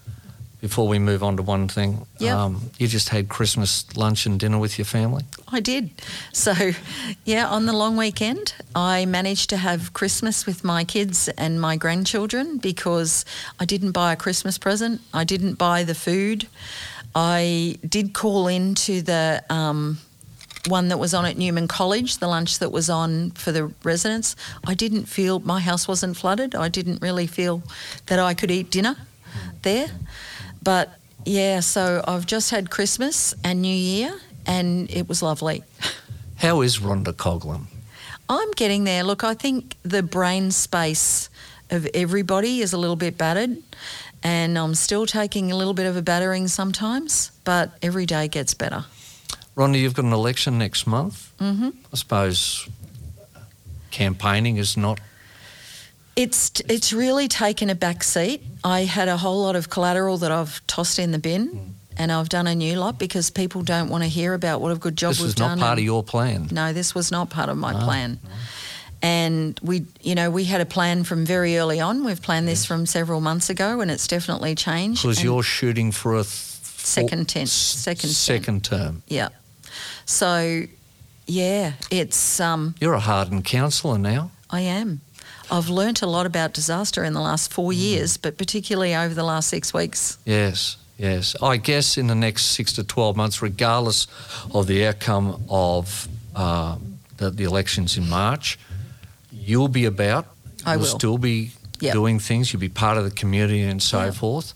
[0.62, 4.60] Before we move on to one thing, um, you just had Christmas lunch and dinner
[4.60, 5.24] with your family.
[5.48, 5.90] I did.
[6.34, 6.54] So,
[7.24, 11.78] yeah, on the long weekend, I managed to have Christmas with my kids and my
[11.78, 13.24] grandchildren because
[13.58, 15.00] I didn't buy a Christmas present.
[15.14, 16.48] I didn't buy the food.
[17.16, 20.00] I did call into the um,
[20.68, 24.36] one that was on at Newman College, the lunch that was on for the residents.
[24.68, 26.54] I didn't feel my house wasn't flooded.
[26.54, 27.64] I didn't really feel
[28.08, 28.98] that I could eat dinner
[29.62, 29.88] there.
[30.70, 30.94] But
[31.26, 34.16] yeah, so I've just had Christmas and New Year,
[34.46, 35.64] and it was lovely.
[36.36, 37.64] How is Rhonda Coghlan?
[38.30, 39.04] I'm getting there.
[39.04, 41.32] Look, I think the brain space
[41.72, 43.58] of everybody is a little bit battered,
[44.22, 48.54] and I'm still taking a little bit of a battering sometimes, but every day gets
[48.54, 48.86] better.
[49.58, 51.32] Rhonda, you've got an election next month.
[51.40, 52.70] hmm I suppose
[53.90, 55.00] campaigning is not.
[56.24, 58.42] It's it's really taken a back seat.
[58.64, 62.28] I had a whole lot of collateral that I've tossed in the bin, and I've
[62.28, 65.12] done a new lot because people don't want to hear about what a good job
[65.12, 65.60] This we've was not done.
[65.60, 66.50] part and- of your plan.
[66.52, 68.20] No, this was not part of my Ah, plan.
[69.02, 72.04] And we, you know, we had a plan from very early on.
[72.04, 75.04] We've planned this from several months ago, and it's definitely changed.
[75.04, 76.36] Because you're shooting for a th-
[76.84, 78.14] Second ten- s- second term.
[78.14, 79.04] second term.
[79.08, 79.30] yeah.
[80.06, 80.64] So,
[81.28, 84.32] yeah, it's um, You're a hardened councillor now.
[84.50, 85.00] I am.
[85.52, 87.78] I've learnt a lot about disaster in the last four Mm.
[87.78, 90.18] years, but particularly over the last six weeks.
[90.26, 91.36] Yes, yes.
[91.42, 94.08] I guess in the next six to 12 months, regardless
[94.54, 96.78] of the outcome of uh,
[97.18, 98.58] the, the elections in March,
[99.32, 100.26] you'll be about.
[100.66, 100.88] I you'll will.
[100.88, 101.52] still be
[101.82, 101.94] Yep.
[101.94, 102.52] doing things.
[102.52, 104.12] You'll be part of the community and so Yeah.
[104.12, 104.54] forth.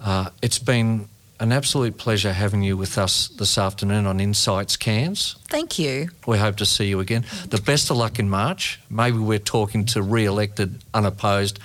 [0.00, 1.08] Uh, it's been
[1.44, 5.36] an absolute pleasure having you with us this afternoon on Insights Cairns.
[5.48, 6.08] Thank you.
[6.26, 7.26] We hope to see you again.
[7.50, 8.80] The best of luck in March.
[8.88, 11.60] Maybe we're talking to re-elected, unopposed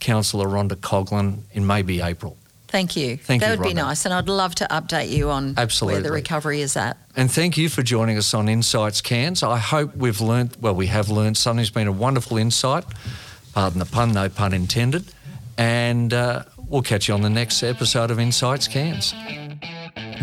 [0.00, 2.36] Councillor Rhonda Coghlan in maybe April.
[2.68, 3.16] Thank you.
[3.16, 5.94] Thank that you, would be nice, and I'd love to update you on Absolutely.
[5.94, 6.98] where the recovery is at.
[7.16, 9.42] And thank you for joining us on Insights Cairns.
[9.42, 12.84] I hope we've learned, well, we have learned something's been a wonderful insight.
[13.54, 15.06] Pardon the pun, no pun intended.
[15.56, 19.14] And uh, we'll catch you on the next episode of Insights Cairns.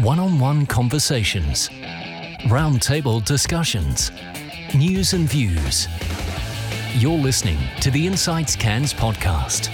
[0.02, 1.70] One on one conversations,
[2.48, 4.12] roundtable discussions,
[4.76, 5.88] news and views.
[6.96, 9.70] You're listening to the Insights Cairns podcast.